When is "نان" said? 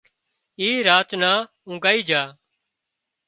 1.21-1.37